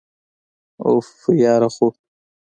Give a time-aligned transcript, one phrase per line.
[0.87, 1.09] أف،
[1.41, 1.87] یره خو!!